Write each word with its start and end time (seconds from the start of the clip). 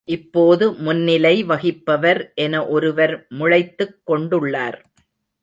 இப்போது 0.07 0.73
முன்னிலை 0.73 1.43
வகிப்பவர் 1.43 2.33
என 2.35 2.67
ஒருவர் 2.67 3.27
முளைத்துக் 3.29 3.97
கொண்டுள்ளார். 4.11 4.79